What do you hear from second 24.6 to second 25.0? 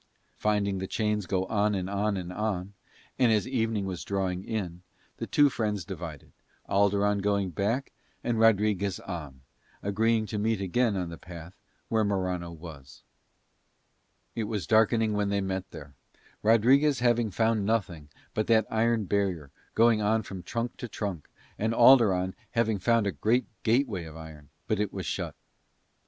but it